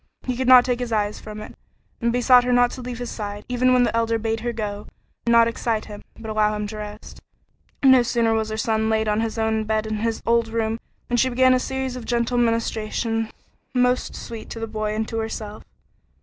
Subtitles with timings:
[0.23, 1.53] He could not take his eyes from it,
[2.01, 4.87] and besought her not to leave his side, even when the Elder bade her go
[5.27, 7.21] and not excite him, but allow him to rest.
[7.83, 11.17] No sooner was her son laid on his own bed in his old room than
[11.17, 13.29] she began a series of gentle ministrations
[13.75, 15.61] most sweet to the boy and to herself.